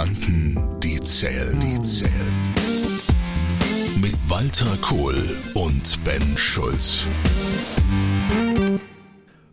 Gedanken, 0.00 0.56
die 0.80 0.98
zählen, 1.00 1.60
die 1.60 1.78
zählen. 1.82 2.32
Mit 4.00 4.16
Walter 4.28 4.78
Kohl 4.80 5.14
und 5.52 6.02
Ben 6.04 6.22
Schulz. 6.38 7.06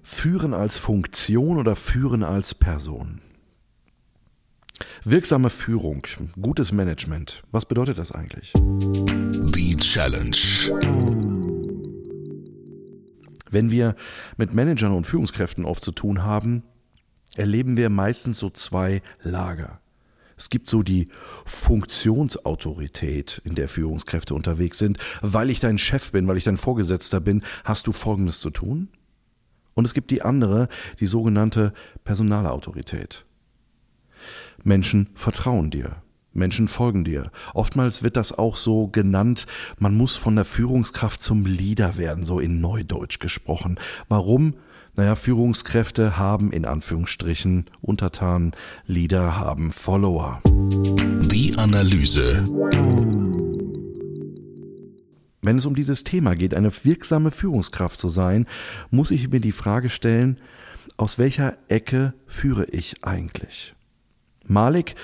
Führen 0.04 0.54
als 0.54 0.78
Funktion 0.78 1.58
oder 1.58 1.76
Führen 1.76 2.24
als 2.24 2.56
Person? 2.56 3.20
Wirksame 5.04 5.50
Führung, 5.50 6.08
gutes 6.42 6.72
Management. 6.72 7.44
Was 7.52 7.66
bedeutet 7.66 7.98
das 7.98 8.14
eigentlich? 8.14 8.54
Die 8.56 9.76
Challenge. 9.76 10.38
Wenn 13.52 13.70
wir 13.70 13.98
mit 14.38 14.54
Managern 14.54 14.94
und 14.94 15.06
Führungskräften 15.06 15.66
oft 15.66 15.84
zu 15.84 15.92
tun 15.92 16.24
haben, 16.24 16.64
erleben 17.36 17.76
wir 17.76 17.90
meistens 17.90 18.40
so 18.40 18.50
zwei 18.50 19.02
Lager. 19.24 19.82
Es 20.38 20.50
gibt 20.50 20.70
so 20.70 20.84
die 20.84 21.10
Funktionsautorität, 21.46 23.42
in 23.44 23.56
der 23.56 23.68
Führungskräfte 23.68 24.36
unterwegs 24.36 24.78
sind. 24.78 25.00
Weil 25.22 25.50
ich 25.50 25.60
dein 25.60 25.78
Chef 25.78 26.12
bin, 26.12 26.28
weil 26.28 26.38
ich 26.38 26.44
dein 26.44 26.58
Vorgesetzter 26.58 27.20
bin, 27.20 27.44
hast 27.64 27.88
du 27.88 27.92
Folgendes 27.92 28.40
zu 28.40 28.52
tun. 28.52 28.90
Und 29.74 29.86
es 29.86 29.94
gibt 29.94 30.12
die 30.12 30.22
andere, 30.22 30.70
die 31.00 31.08
sogenannte 31.08 31.74
Personalautorität. 32.04 33.26
Menschen 34.64 35.10
vertrauen 35.14 35.72
dir. 35.72 35.98
Menschen 36.34 36.68
folgen 36.68 37.04
dir. 37.04 37.32
Oftmals 37.54 38.04
wird 38.04 38.16
das 38.16 38.32
auch 38.32 38.58
so 38.58 38.88
genannt, 38.88 39.48
man 39.80 39.96
muss 39.96 40.16
von 40.16 40.36
der 40.36 40.46
Führungskraft 40.46 41.20
zum 41.20 41.46
Leader 41.46 41.98
werden, 41.98 42.24
so 42.24 42.40
in 42.40 42.62
Neudeutsch 42.62 43.20
gesprochen. 43.20 43.80
Warum? 44.08 44.54
Naja, 44.98 45.14
Führungskräfte 45.14 46.18
haben 46.18 46.52
in 46.52 46.66
Anführungsstrichen 46.66 47.66
Untertanen, 47.82 48.54
Leader 48.88 49.38
haben 49.38 49.72
Follower. 49.72 50.42
Die 50.46 51.54
Analyse. 51.56 52.44
Wenn 55.44 55.60
es 55.60 55.68
um 55.68 55.76
dieses 55.76 56.04
Thema 56.04 56.36
geht, 56.36 56.56
eine 56.56 56.72
wirksame 56.84 57.30
Führungskraft 57.30 58.00
zu 58.00 58.10
sein, 58.10 58.48
muss 58.90 59.12
ich 59.12 59.30
mir 59.30 59.40
die 59.40 59.52
Frage 59.52 59.90
stellen, 59.90 60.40
aus 60.98 61.20
welcher 61.20 61.56
Ecke 61.68 62.16
führe 62.26 62.66
ich 62.66 63.04
eigentlich? 63.04 63.76
Malik 64.48 64.96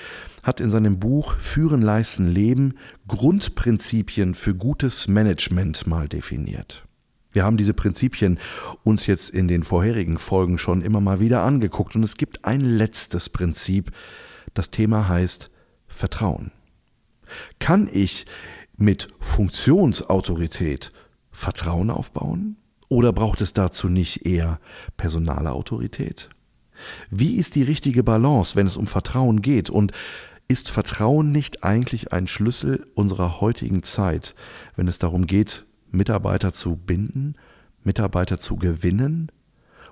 hat 0.42 0.58
in 0.58 0.70
seinem 0.70 0.98
Buch 0.98 1.36
Führen, 1.36 1.82
Leisten, 1.82 2.26
Leben 2.26 2.74
Grundprinzipien 3.06 4.34
für 4.34 4.56
gutes 4.56 5.06
Management 5.06 5.86
mal 5.86 6.08
definiert. 6.08 6.82
Wir 7.34 7.44
haben 7.44 7.56
diese 7.56 7.74
Prinzipien 7.74 8.38
uns 8.84 9.06
jetzt 9.06 9.28
in 9.28 9.48
den 9.48 9.64
vorherigen 9.64 10.18
Folgen 10.18 10.56
schon 10.56 10.80
immer 10.80 11.00
mal 11.00 11.20
wieder 11.20 11.42
angeguckt 11.42 11.96
und 11.96 12.04
es 12.04 12.16
gibt 12.16 12.44
ein 12.44 12.60
letztes 12.60 13.28
Prinzip. 13.28 13.90
Das 14.54 14.70
Thema 14.70 15.08
heißt 15.08 15.50
Vertrauen. 15.88 16.52
Kann 17.58 17.90
ich 17.92 18.24
mit 18.76 19.08
Funktionsautorität 19.18 20.92
Vertrauen 21.32 21.90
aufbauen? 21.90 22.56
Oder 22.88 23.12
braucht 23.12 23.40
es 23.40 23.52
dazu 23.52 23.88
nicht 23.88 24.24
eher 24.24 24.60
personale 24.96 25.52
Autorität? 25.52 26.30
Wie 27.10 27.36
ist 27.36 27.56
die 27.56 27.62
richtige 27.64 28.04
Balance, 28.04 28.54
wenn 28.54 28.66
es 28.66 28.76
um 28.76 28.86
Vertrauen 28.86 29.42
geht? 29.42 29.70
Und 29.70 29.92
ist 30.46 30.70
Vertrauen 30.70 31.32
nicht 31.32 31.64
eigentlich 31.64 32.12
ein 32.12 32.28
Schlüssel 32.28 32.86
unserer 32.94 33.40
heutigen 33.40 33.82
Zeit, 33.82 34.36
wenn 34.76 34.86
es 34.86 34.98
darum 34.98 35.26
geht, 35.26 35.64
Mitarbeiter 35.94 36.52
zu 36.52 36.76
binden, 36.76 37.36
Mitarbeiter 37.82 38.38
zu 38.38 38.56
gewinnen 38.56 39.30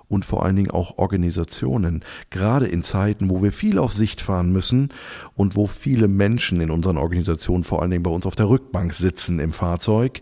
und 0.07 0.25
vor 0.25 0.45
allen 0.45 0.55
Dingen 0.55 0.71
auch 0.71 0.97
Organisationen, 0.97 2.03
gerade 2.29 2.67
in 2.67 2.83
Zeiten, 2.83 3.29
wo 3.29 3.41
wir 3.41 3.51
viel 3.51 3.79
auf 3.79 3.93
Sicht 3.93 4.21
fahren 4.21 4.51
müssen 4.51 4.89
und 5.35 5.55
wo 5.55 5.65
viele 5.65 6.07
Menschen 6.07 6.61
in 6.61 6.69
unseren 6.69 6.97
Organisationen, 6.97 7.63
vor 7.63 7.81
allen 7.81 7.91
Dingen 7.91 8.03
bei 8.03 8.11
uns 8.11 8.25
auf 8.25 8.35
der 8.35 8.49
Rückbank 8.49 8.93
sitzen 8.93 9.39
im 9.39 9.51
Fahrzeug, 9.51 10.21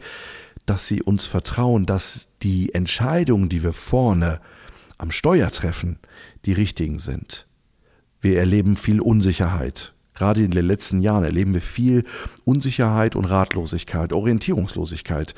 dass 0.65 0.87
sie 0.87 1.01
uns 1.01 1.25
vertrauen, 1.25 1.85
dass 1.85 2.29
die 2.43 2.73
Entscheidungen, 2.73 3.49
die 3.49 3.63
wir 3.63 3.73
vorne 3.73 4.39
am 4.97 5.11
Steuer 5.11 5.49
treffen, 5.49 5.97
die 6.45 6.53
richtigen 6.53 6.99
sind. 6.99 7.47
Wir 8.21 8.37
erleben 8.37 8.77
viel 8.77 9.01
Unsicherheit. 9.01 9.93
Gerade 10.21 10.43
in 10.43 10.51
den 10.51 10.67
letzten 10.67 11.01
Jahren 11.01 11.23
erleben 11.23 11.55
wir 11.55 11.61
viel 11.61 12.05
Unsicherheit 12.45 13.15
und 13.15 13.25
Ratlosigkeit, 13.25 14.13
Orientierungslosigkeit. 14.13 15.33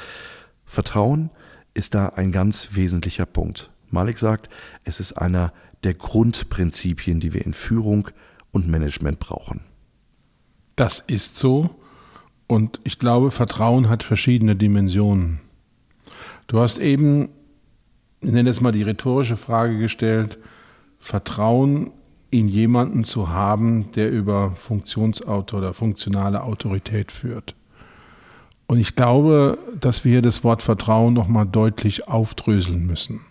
Vertrauen 0.65 1.29
ist 1.73 1.95
da 1.95 2.07
ein 2.07 2.33
ganz 2.33 2.67
wesentlicher 2.73 3.25
Punkt. 3.25 3.71
Malik 3.91 4.17
sagt, 4.17 4.49
es 4.83 4.99
ist 4.99 5.13
einer 5.13 5.53
der 5.85 5.93
Grundprinzipien, 5.93 7.21
die 7.21 7.31
wir 7.31 7.45
in 7.45 7.53
Führung 7.53 8.09
und 8.51 8.67
Management 8.67 9.19
brauchen. 9.19 9.61
Das 10.75 10.99
ist 10.99 11.37
so. 11.37 11.69
Und 12.47 12.81
ich 12.83 12.99
glaube, 12.99 13.31
Vertrauen 13.31 13.87
hat 13.87 14.03
verschiedene 14.03 14.57
Dimensionen. 14.57 15.39
Du 16.47 16.59
hast 16.59 16.77
eben, 16.77 17.29
ich 18.19 18.33
nenne 18.33 18.49
es 18.49 18.59
mal 18.59 18.73
die 18.73 18.83
rhetorische 18.83 19.37
Frage 19.37 19.77
gestellt, 19.77 20.39
Vertrauen 20.99 21.91
in 22.33 22.47
jemanden 22.47 23.03
zu 23.03 23.29
haben, 23.29 23.91
der 23.91 24.11
über 24.11 24.49
Funktionsauto 24.49 25.57
oder 25.57 25.73
funktionale 25.75 26.41
Autorität 26.41 27.11
führt. 27.11 27.55
Und 28.65 28.79
ich 28.79 28.95
glaube, 28.95 29.59
dass 29.79 30.03
wir 30.03 30.13
hier 30.13 30.21
das 30.23 30.43
Wort 30.43 30.63
Vertrauen 30.63 31.13
nochmal 31.13 31.45
deutlich 31.45 32.07
aufdröseln 32.07 32.87
müssen. 32.87 33.21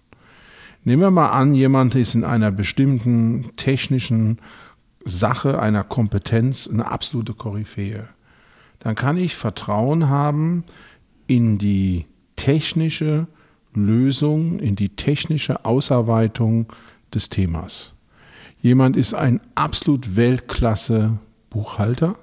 Nehmen 0.84 1.02
wir 1.02 1.10
mal 1.10 1.30
an, 1.30 1.52
jemand 1.52 1.96
ist 1.96 2.14
in 2.14 2.24
einer 2.24 2.52
bestimmten 2.52 3.50
technischen 3.56 4.38
Sache, 5.04 5.60
einer 5.60 5.82
Kompetenz 5.82 6.68
eine 6.68 6.88
absolute 6.88 7.34
Koryphäe. 7.34 8.04
Dann 8.78 8.94
kann 8.94 9.16
ich 9.16 9.34
Vertrauen 9.34 10.08
haben 10.08 10.62
in 11.26 11.58
die 11.58 12.06
technische 12.36 13.26
Lösung, 13.74 14.60
in 14.60 14.76
die 14.76 14.90
technische 14.90 15.64
Ausarbeitung 15.64 16.66
des 17.12 17.30
Themas. 17.30 17.91
Jemand 18.62 18.96
ist 18.96 19.12
ein 19.12 19.40
absolut 19.56 20.14
Weltklasse 20.14 21.18
Buchhalter, 21.50 22.14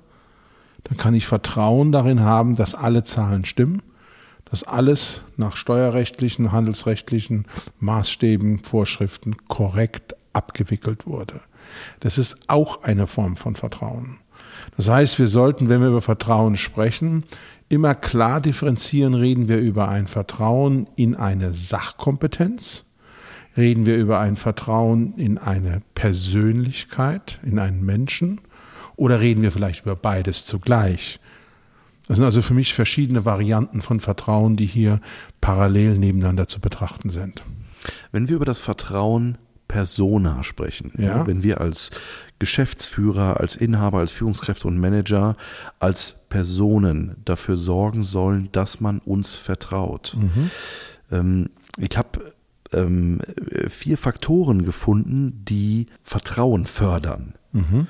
dann 0.85 0.95
kann 0.95 1.13
ich 1.13 1.27
Vertrauen 1.27 1.91
darin 1.91 2.21
haben, 2.21 2.55
dass 2.55 2.75
alle 2.75 3.03
Zahlen 3.03 3.45
stimmen, 3.45 3.81
dass 4.45 4.63
alles 4.63 5.23
nach 5.35 5.57
steuerrechtlichen, 5.57 6.53
handelsrechtlichen 6.53 7.45
Maßstäben, 7.81 8.59
Vorschriften 8.59 9.35
korrekt 9.49 10.15
abgewickelt 10.31 11.05
wurde. 11.05 11.41
Das 11.99 12.17
ist 12.17 12.47
auch 12.47 12.83
eine 12.83 13.05
Form 13.05 13.35
von 13.35 13.57
Vertrauen. 13.57 14.19
Das 14.77 14.89
heißt, 14.89 15.19
wir 15.19 15.27
sollten, 15.27 15.67
wenn 15.67 15.81
wir 15.81 15.89
über 15.89 16.01
Vertrauen 16.01 16.55
sprechen, 16.55 17.25
immer 17.67 17.95
klar 17.95 18.39
differenzieren, 18.39 19.13
reden 19.13 19.49
wir 19.49 19.57
über 19.57 19.89
ein 19.89 20.07
Vertrauen 20.07 20.89
in 20.95 21.15
eine 21.15 21.53
Sachkompetenz, 21.53 22.85
reden 23.59 23.85
wir 23.85 23.97
über 23.97 24.19
ein 24.19 24.35
Vertrauen 24.35 25.13
in 25.15 25.37
eine 25.37 25.81
Persönlichkeit, 25.93 27.39
in 27.43 27.59
einen 27.59 27.85
Menschen 27.85 28.41
oder 28.95 29.19
reden 29.19 29.41
wir 29.41 29.51
vielleicht 29.51 29.83
über 29.83 29.95
beides 29.95 30.45
zugleich? 30.45 31.19
Das 32.07 32.17
sind 32.17 32.25
also 32.25 32.41
für 32.41 32.55
mich 32.55 32.73
verschiedene 32.73 33.25
Varianten 33.25 33.81
von 33.81 33.99
Vertrauen, 33.99 34.55
die 34.55 34.65
hier 34.65 34.99
parallel 35.41 35.97
nebeneinander 35.97 36.47
zu 36.47 36.59
betrachten 36.59 37.11
sind. 37.11 37.43
Wenn 38.11 38.27
wir 38.27 38.37
über 38.37 38.45
das 38.45 38.59
Vertrauen 38.59 39.37
Persona 39.67 40.41
sprechen, 40.41 40.91
ja. 40.97 41.27
wenn 41.27 41.43
wir 41.43 41.61
als 41.61 41.91
Geschäftsführer, 42.39 43.39
als 43.39 43.55
Inhaber, 43.55 43.99
als 43.99 44.11
Führungskräfte 44.11 44.67
und 44.67 44.79
Manager, 44.79 45.37
als 45.79 46.15
Personen 46.29 47.17
dafür 47.25 47.55
sorgen 47.55 48.03
sollen, 48.03 48.49
dass 48.51 48.79
man 48.79 48.99
uns 48.99 49.35
vertraut. 49.35 50.17
Mhm. 50.17 50.51
Ähm, 51.11 51.49
ich 51.77 51.95
habe 51.95 52.33
ähm, 52.73 53.19
vier 53.67 53.97
Faktoren 53.97 54.65
gefunden, 54.65 55.43
die 55.47 55.87
Vertrauen 56.01 56.65
fördern. 56.65 57.33
Mhm. 57.51 57.87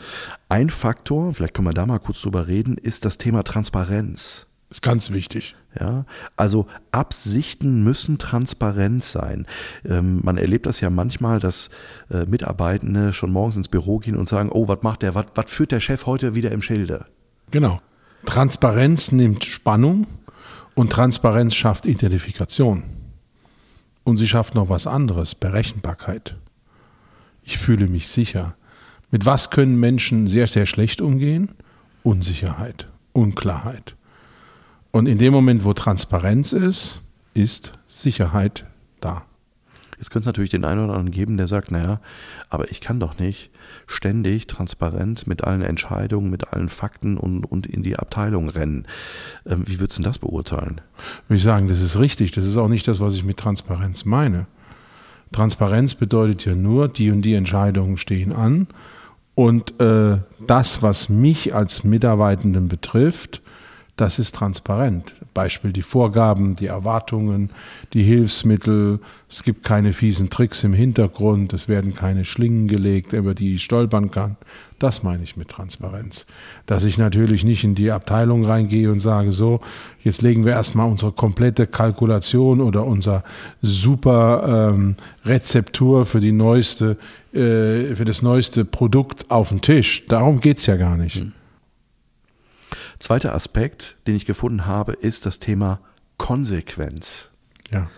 Ein 0.48 0.70
Faktor, 0.70 1.34
vielleicht 1.34 1.54
können 1.54 1.68
wir 1.68 1.74
da 1.74 1.86
mal 1.86 2.00
kurz 2.00 2.22
drüber 2.22 2.48
reden, 2.48 2.78
ist 2.78 3.06
das 3.06 3.18
Thema 3.18 3.44
Transparenz. 3.44 4.46
Ist 4.70 4.84
ganz 4.84 5.10
wichtig. 5.12 5.56
Ja, 5.80 6.06
also 6.36 6.68
Absichten 6.92 7.84
müssen 7.84 8.18
transparent 8.18 9.04
sein. 9.04 9.48
Ähm, 9.84 10.20
man 10.24 10.38
erlebt 10.38 10.66
das 10.66 10.80
ja 10.80 10.90
manchmal, 10.90 11.40
dass 11.40 11.70
äh, 12.12 12.26
Mitarbeitende 12.26 13.14
schon 13.14 13.32
morgens 13.32 13.58
ins 13.58 13.68
Büro 13.68 14.00
gehen 14.00 14.16
und 14.16 14.30
sagen, 14.30 14.50
oh, 14.52 14.68
was 14.68 14.82
macht 14.82 15.02
der, 15.02 15.16
was 15.16 15.26
führt 15.48 15.72
der 15.72 15.80
Chef 15.80 16.06
heute 16.06 16.36
wieder 16.36 16.52
im 16.52 16.62
Schilde? 16.62 17.06
Genau. 17.52 17.82
Transparenz 18.26 19.12
nimmt 19.12 19.46
Spannung 19.46 20.06
und 20.76 20.92
Transparenz 20.92 21.56
schafft 21.56 21.86
Identifikation. 21.86 22.84
Und 24.10 24.18
sie 24.18 24.26
schafft 24.26 24.56
noch 24.56 24.70
was 24.70 24.88
anderes, 24.88 25.36
Berechenbarkeit. 25.36 26.36
Ich 27.44 27.60
fühle 27.60 27.88
mich 27.88 28.08
sicher. 28.08 28.56
Mit 29.12 29.28
was 29.28 29.52
können 29.52 29.80
Menschen 29.80 30.26
sehr, 30.26 30.48
sehr 30.48 30.66
schlecht 30.66 31.00
umgehen? 31.00 31.52
Unsicherheit, 32.02 32.88
Unklarheit. 33.14 33.96
Und 34.90 35.06
in 35.06 35.20
dem 35.20 35.32
Moment, 35.32 35.64
wo 35.64 35.74
Transparenz 35.74 36.54
ist, 36.54 37.02
ist 37.36 37.74
Sicherheit. 37.86 38.66
Jetzt 40.00 40.12
könnte 40.12 40.22
es 40.22 40.26
natürlich 40.28 40.50
den 40.50 40.64
einen 40.64 40.86
oder 40.86 40.94
anderen 40.94 41.12
geben, 41.12 41.36
der 41.36 41.48
sagt, 41.48 41.72
naja, 41.72 42.00
aber 42.50 42.72
ich 42.72 42.80
kann 42.80 43.02
doch 43.02 43.20
nicht 43.20 43.52
ständig 43.86 44.48
transparent 44.48 45.28
mit 45.28 45.44
allen 45.44 45.62
Entscheidungen, 45.62 46.30
mit 46.30 46.54
allen 46.54 46.70
Fakten 46.70 47.18
und, 47.18 47.44
und 47.44 47.68
in 47.68 47.84
die 47.84 47.98
Abteilung 47.98 48.48
rennen. 48.48 48.88
Ähm, 49.46 49.64
wie 49.68 49.80
würdest 49.80 50.00
du 50.00 50.04
das 50.04 50.18
beurteilen? 50.18 50.80
Würde 51.28 51.36
ich 51.36 51.44
sagen, 51.44 51.68
das 51.68 51.82
ist 51.82 52.00
richtig. 52.00 52.32
Das 52.32 52.46
ist 52.46 52.56
auch 52.56 52.70
nicht 52.70 52.88
das, 52.88 53.02
was 53.02 53.14
ich 53.14 53.26
mit 53.26 53.38
Transparenz 53.38 54.06
meine. 54.06 54.48
Transparenz 55.34 55.96
bedeutet 55.96 56.46
ja 56.46 56.56
nur, 56.56 56.88
die 56.88 57.12
und 57.12 57.22
die 57.22 57.34
Entscheidungen 57.34 57.98
stehen 57.98 58.32
an. 58.32 58.68
Und 59.36 59.80
äh, 59.82 60.18
das, 60.48 60.82
was 60.82 61.10
mich 61.10 61.54
als 61.54 61.84
Mitarbeitenden 61.84 62.70
betrifft, 62.70 63.42
das 64.00 64.18
ist 64.18 64.36
transparent. 64.36 65.14
Beispiel 65.34 65.74
die 65.74 65.82
Vorgaben, 65.82 66.56
die 66.56 66.68
Erwartungen, 66.68 67.50
die 67.94 68.04
Hilfsmittel. 68.04 69.00
Es 69.30 69.44
gibt 69.44 69.66
keine 69.66 69.92
fiesen 69.92 70.30
Tricks 70.30 70.64
im 70.64 70.74
Hintergrund. 70.74 71.52
Es 71.52 71.68
werden 71.68 71.94
keine 71.94 72.24
Schlingen 72.24 72.68
gelegt, 72.68 73.12
über 73.12 73.34
die 73.34 73.56
ich 73.56 73.64
stolpern 73.64 74.10
kann. 74.10 74.38
Das 74.80 75.04
meine 75.04 75.24
ich 75.24 75.36
mit 75.36 75.50
Transparenz. 75.50 76.26
Dass 76.66 76.86
ich 76.86 76.98
natürlich 76.98 77.44
nicht 77.44 77.66
in 77.66 77.76
die 77.76 77.92
Abteilung 77.92 78.46
reingehe 78.46 78.90
und 78.90 79.00
sage, 79.00 79.34
so, 79.34 79.60
jetzt 80.02 80.22
legen 80.22 80.46
wir 80.46 80.54
erstmal 80.54 80.90
unsere 80.90 81.12
komplette 81.12 81.68
Kalkulation 81.68 82.62
oder 82.62 82.86
unser 82.86 83.26
super 83.62 84.72
ähm, 84.74 84.96
Rezeptur 85.26 86.06
für 86.06 86.22
die 86.22 86.32
neueste, 86.32 86.98
äh, 87.34 87.96
für 87.96 88.06
das 88.06 88.22
neueste 88.22 88.64
Produkt 88.64 89.30
auf 89.30 89.50
den 89.50 89.60
Tisch. 89.60 90.06
Darum 90.06 90.40
geht 90.40 90.58
es 90.58 90.68
ja 90.68 90.78
gar 90.78 90.96
nicht. 90.96 91.18
Hm. 91.18 91.34
Zweiter 93.10 93.34
Aspekt, 93.34 93.98
den 94.06 94.16
ich 94.16 94.28
gefunden 94.28 94.68
habe, 94.68 94.92
ist 94.92 95.26
das 95.26 95.40
Thema 95.40 95.80
Konsequenz. 96.18 97.32
Ja. 97.72 97.90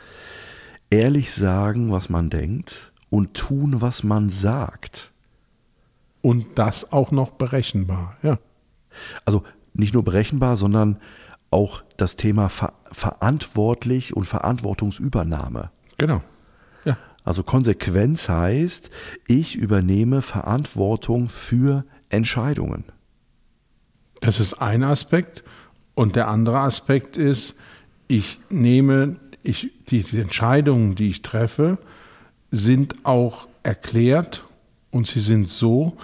Ehrlich 0.89 1.33
sagen, 1.33 1.91
was 1.91 2.07
man 2.07 2.29
denkt 2.29 2.93
und 3.09 3.33
tun, 3.33 3.81
was 3.81 4.05
man 4.05 4.29
sagt. 4.29 5.11
Und 6.21 6.57
das 6.57 6.93
auch 6.93 7.11
noch 7.11 7.31
berechenbar, 7.31 8.15
ja. 8.23 8.39
Also 9.25 9.43
nicht 9.73 9.93
nur 9.93 10.05
berechenbar, 10.05 10.55
sondern 10.55 10.95
auch 11.49 11.83
das 11.97 12.15
Thema 12.15 12.47
ver 12.47 12.71
verantwortlich 12.89 14.15
und 14.15 14.23
Verantwortungsübernahme. 14.23 15.71
Genau. 15.97 16.21
Ja. 16.85 16.97
Also 17.25 17.43
Konsequenz 17.43 18.29
heißt, 18.29 18.89
ich 19.27 19.57
übernehme 19.57 20.21
Verantwortung 20.21 21.27
für 21.27 21.83
Entscheidungen. 22.07 22.85
Das 24.21 24.39
ist 24.39 24.61
ein 24.61 24.83
Aspekt. 24.83 25.43
Und 25.93 26.15
der 26.15 26.29
andere 26.29 26.59
Aspekt 26.59 27.17
ist, 27.17 27.55
ich 28.07 28.39
nehme, 28.49 29.17
ich, 29.43 29.71
diese 29.89 30.21
Entscheidungen, 30.21 30.95
die 30.95 31.09
ich 31.09 31.21
treffe, 31.21 31.77
sind 32.49 33.05
auch 33.05 33.47
erklärt 33.63 34.43
und 34.89 35.07
sie 35.07 35.19
sind 35.19 35.47
so, 35.47 35.97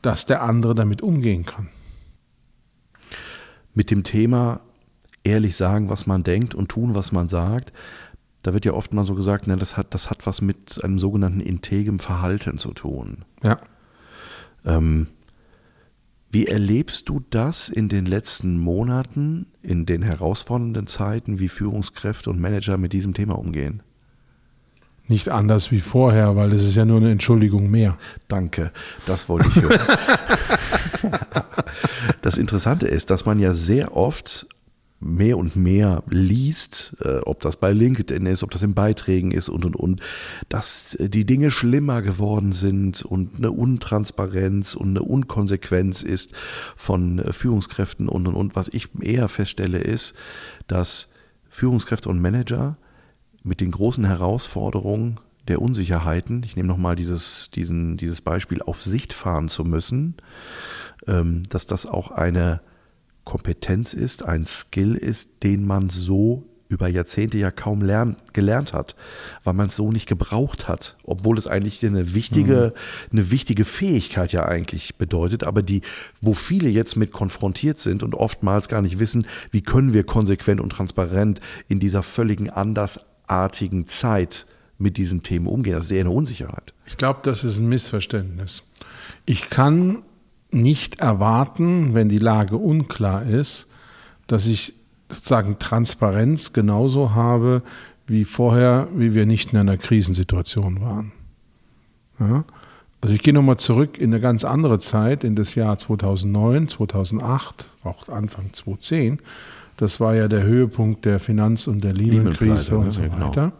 dass 0.00 0.26
der 0.26 0.42
andere 0.42 0.74
damit 0.74 1.02
umgehen 1.02 1.44
kann. 1.44 1.68
Mit 3.74 3.90
dem 3.90 4.04
Thema 4.04 4.60
ehrlich 5.24 5.56
sagen, 5.56 5.88
was 5.88 6.06
man 6.06 6.22
denkt 6.22 6.54
und 6.54 6.68
tun, 6.68 6.94
was 6.94 7.12
man 7.12 7.26
sagt, 7.26 7.72
da 8.42 8.52
wird 8.52 8.64
ja 8.64 8.72
oft 8.72 8.92
mal 8.92 9.04
so 9.04 9.14
gesagt, 9.14 9.46
ne, 9.46 9.56
das, 9.56 9.76
hat, 9.76 9.94
das 9.94 10.10
hat 10.10 10.26
was 10.26 10.42
mit 10.42 10.82
einem 10.82 10.98
sogenannten 10.98 11.40
integem 11.40 12.00
Verhalten 12.00 12.58
zu 12.58 12.72
tun. 12.72 13.24
Ja. 13.42 13.60
Ähm, 14.64 15.06
wie 16.32 16.46
erlebst 16.46 17.10
du 17.10 17.20
das 17.28 17.68
in 17.68 17.90
den 17.90 18.06
letzten 18.06 18.58
Monaten, 18.58 19.46
in 19.62 19.84
den 19.84 20.00
herausfordernden 20.00 20.86
Zeiten, 20.86 21.38
wie 21.38 21.48
Führungskräfte 21.48 22.30
und 22.30 22.40
Manager 22.40 22.78
mit 22.78 22.94
diesem 22.94 23.12
Thema 23.12 23.38
umgehen? 23.38 23.82
Nicht 25.08 25.28
anders 25.28 25.70
wie 25.70 25.80
vorher, 25.80 26.34
weil 26.34 26.48
das 26.48 26.62
ist 26.62 26.74
ja 26.74 26.86
nur 26.86 26.96
eine 26.96 27.10
Entschuldigung 27.10 27.70
mehr. 27.70 27.98
Danke, 28.28 28.72
das 29.04 29.28
wollte 29.28 29.48
ich 29.48 29.60
hören. 29.60 29.78
das 32.22 32.38
Interessante 32.38 32.88
ist, 32.88 33.10
dass 33.10 33.26
man 33.26 33.38
ja 33.38 33.52
sehr 33.52 33.94
oft 33.94 34.46
mehr 35.02 35.36
und 35.36 35.56
mehr 35.56 36.02
liest, 36.08 36.96
äh, 37.00 37.18
ob 37.18 37.40
das 37.40 37.56
bei 37.56 37.72
LinkedIn 37.72 38.26
ist, 38.26 38.42
ob 38.42 38.50
das 38.50 38.62
in 38.62 38.74
Beiträgen 38.74 39.32
ist 39.32 39.48
und 39.48 39.64
und 39.64 39.76
und, 39.76 40.00
dass 40.48 40.94
äh, 40.94 41.08
die 41.08 41.26
Dinge 41.26 41.50
schlimmer 41.50 42.02
geworden 42.02 42.52
sind 42.52 43.02
und 43.02 43.36
eine 43.36 43.50
Untransparenz 43.50 44.74
und 44.74 44.90
eine 44.90 45.02
Unkonsequenz 45.02 46.02
ist 46.02 46.34
von 46.76 47.18
äh, 47.18 47.32
Führungskräften 47.32 48.08
und 48.08 48.28
und 48.28 48.34
und. 48.34 48.56
Was 48.56 48.68
ich 48.68 48.88
eher 49.00 49.28
feststelle 49.28 49.78
ist, 49.78 50.14
dass 50.66 51.08
Führungskräfte 51.48 52.08
und 52.08 52.20
Manager 52.20 52.76
mit 53.42 53.60
den 53.60 53.72
großen 53.72 54.04
Herausforderungen 54.04 55.18
der 55.48 55.60
Unsicherheiten, 55.60 56.42
ich 56.44 56.54
nehme 56.54 56.68
nochmal 56.68 56.94
dieses, 56.94 57.50
diesen, 57.50 57.96
dieses 57.96 58.20
Beispiel, 58.20 58.62
auf 58.62 58.80
Sicht 58.80 59.12
fahren 59.12 59.48
zu 59.48 59.64
müssen, 59.64 60.14
ähm, 61.08 61.42
dass 61.48 61.66
das 61.66 61.86
auch 61.86 62.12
eine 62.12 62.60
Kompetenz 63.24 63.94
ist, 63.94 64.24
ein 64.24 64.44
Skill 64.44 64.94
ist, 64.94 65.30
den 65.42 65.66
man 65.66 65.88
so 65.88 66.44
über 66.72 66.88
Jahrzehnte 66.88 67.38
ja 67.38 67.50
kaum 67.50 67.82
lern, 67.82 68.16
gelernt 68.32 68.72
hat, 68.72 68.96
weil 69.44 69.52
man 69.52 69.66
es 69.66 69.76
so 69.76 69.92
nicht 69.92 70.08
gebraucht 70.08 70.68
hat, 70.68 70.96
obwohl 71.04 71.36
es 71.36 71.46
eigentlich 71.46 71.84
eine 71.84 72.14
wichtige, 72.14 72.72
mhm. 72.74 73.18
eine 73.18 73.30
wichtige 73.30 73.64
Fähigkeit 73.64 74.32
ja 74.32 74.46
eigentlich 74.46 74.96
bedeutet, 74.96 75.44
aber 75.44 75.62
die, 75.62 75.82
wo 76.20 76.32
viele 76.32 76.70
jetzt 76.70 76.96
mit 76.96 77.12
konfrontiert 77.12 77.78
sind 77.78 78.02
und 78.02 78.14
oftmals 78.14 78.68
gar 78.68 78.82
nicht 78.82 78.98
wissen, 78.98 79.26
wie 79.50 79.60
können 79.60 79.92
wir 79.92 80.04
konsequent 80.04 80.60
und 80.60 80.70
transparent 80.70 81.40
in 81.68 81.78
dieser 81.78 82.02
völligen 82.02 82.48
andersartigen 82.50 83.86
Zeit 83.86 84.46
mit 84.78 84.96
diesen 84.96 85.22
Themen 85.22 85.46
umgehen. 85.46 85.74
Das 85.74 85.84
ist 85.84 85.92
eher 85.92 86.00
eine 86.00 86.10
Unsicherheit. 86.10 86.72
Ich 86.86 86.96
glaube, 86.96 87.20
das 87.22 87.44
ist 87.44 87.60
ein 87.60 87.68
Missverständnis. 87.68 88.64
Ich 89.26 89.50
kann 89.50 89.98
nicht 90.52 91.00
erwarten, 91.00 91.94
wenn 91.94 92.08
die 92.08 92.18
Lage 92.18 92.56
unklar 92.56 93.24
ist, 93.24 93.68
dass 94.26 94.46
ich 94.46 94.74
sozusagen 95.08 95.58
Transparenz 95.58 96.52
genauso 96.52 97.14
habe 97.14 97.62
wie 98.06 98.24
vorher, 98.24 98.88
wie 98.94 99.14
wir 99.14 99.26
nicht 99.26 99.52
in 99.52 99.58
einer 99.58 99.76
Krisensituation 99.76 100.80
waren. 100.80 101.12
Ja? 102.18 102.44
Also 103.00 103.14
ich 103.14 103.22
gehe 103.22 103.34
nochmal 103.34 103.56
zurück 103.56 103.98
in 103.98 104.12
eine 104.12 104.20
ganz 104.20 104.44
andere 104.44 104.78
Zeit, 104.78 105.24
in 105.24 105.34
das 105.34 105.54
Jahr 105.54 105.76
2009, 105.76 106.68
2008, 106.68 107.70
auch 107.82 108.08
Anfang 108.08 108.52
2010. 108.52 109.18
Das 109.76 109.98
war 109.98 110.14
ja 110.14 110.28
der 110.28 110.44
Höhepunkt 110.44 111.04
der 111.04 111.18
Finanz- 111.18 111.66
und 111.66 111.82
der 111.82 111.92
Lehman-Krise 111.92 112.76
und 112.76 112.90
so 112.92 113.02
genau. 113.02 113.28
weiter, 113.28 113.52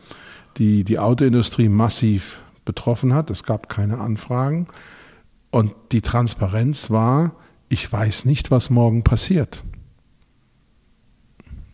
die 0.59 0.85
die 0.85 0.99
Autoindustrie 0.99 1.69
massiv 1.69 2.39
betroffen 2.65 3.13
hat. 3.15 3.31
Es 3.31 3.43
gab 3.43 3.69
keine 3.69 3.99
Anfragen. 3.99 4.69
Und 5.53 5.75
die 5.93 6.01
Transparenz 6.01 6.91
war, 6.91 7.33
ich 7.69 7.93
weiß 7.93 8.25
nicht, 8.25 8.51
was 8.51 8.71
morgen 8.71 9.05
passiert. 9.05 9.63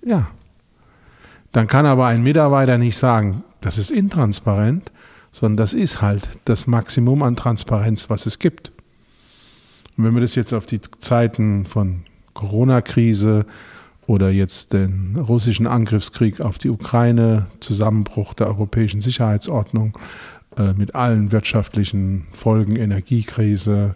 Ja. 0.04 0.26
Dann 1.52 1.68
kann 1.68 1.86
aber 1.86 2.08
ein 2.08 2.24
Mitarbeiter 2.24 2.76
nicht 2.76 2.98
sagen, 2.98 3.44
das 3.60 3.78
ist 3.78 3.90
intransparent, 3.90 4.90
sondern 5.32 5.56
das 5.56 5.74
ist 5.74 6.02
halt 6.02 6.28
das 6.44 6.66
Maximum 6.66 7.22
an 7.22 7.36
Transparenz, 7.36 8.10
was 8.10 8.26
es 8.26 8.40
gibt. 8.40 8.72
Und 9.96 10.04
wenn 10.04 10.14
wir 10.14 10.22
das 10.22 10.34
jetzt 10.34 10.52
auf 10.52 10.66
die 10.66 10.80
Zeiten 10.80 11.64
von 11.64 12.02
Corona-Krise 12.34 13.46
oder 14.08 14.30
jetzt 14.30 14.72
den 14.72 15.16
russischen 15.16 15.68
Angriffskrieg 15.68 16.40
auf 16.40 16.58
die 16.58 16.70
Ukraine, 16.70 17.46
Zusammenbruch 17.60 18.34
der 18.34 18.48
europäischen 18.48 19.00
Sicherheitsordnung 19.00 19.92
äh, 20.58 20.72
mit 20.74 20.94
allen 20.94 21.32
wirtschaftlichen 21.32 22.26
Folgen, 22.32 22.76
Energiekrise, 22.76 23.94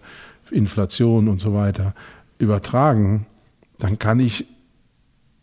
Inflation 0.50 1.28
und 1.28 1.40
so 1.40 1.54
weiter, 1.54 1.95
übertragen, 2.38 3.26
dann 3.78 3.99
kann 3.99 4.21
ich 4.21 4.47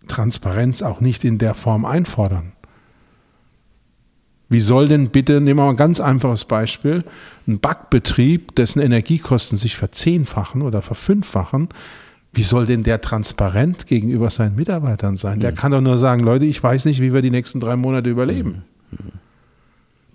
Transparenz 0.07 0.81
auch 0.81 1.01
nicht 1.01 1.25
in 1.25 1.37
der 1.37 1.53
Form 1.53 1.85
einfordern. 1.85 2.53
Wie 4.47 4.59
soll 4.59 4.87
denn 4.87 5.09
bitte, 5.09 5.33
nehmen 5.33 5.59
wir 5.59 5.65
mal 5.65 5.69
ein 5.71 5.77
ganz 5.77 5.99
einfaches 5.99 6.45
Beispiel, 6.45 7.03
ein 7.47 7.59
Backbetrieb, 7.59 8.55
dessen 8.55 8.79
Energiekosten 8.79 9.57
sich 9.57 9.75
verzehnfachen 9.77 10.63
oder 10.63 10.81
verfünffachen, 10.81 11.69
wie 12.33 12.43
soll 12.43 12.65
denn 12.65 12.83
der 12.83 13.01
transparent 13.01 13.87
gegenüber 13.87 14.29
seinen 14.29 14.55
Mitarbeitern 14.55 15.15
sein? 15.15 15.39
Der 15.39 15.51
mhm. 15.51 15.55
kann 15.55 15.71
doch 15.71 15.81
nur 15.81 15.97
sagen, 15.97 16.23
Leute, 16.23 16.45
ich 16.45 16.61
weiß 16.61 16.85
nicht, 16.85 17.01
wie 17.01 17.13
wir 17.13 17.21
die 17.21 17.31
nächsten 17.31 17.59
drei 17.59 17.75
Monate 17.75 18.09
überleben. 18.09 18.63
Mhm. 18.91 18.97
mhm. 19.05 19.11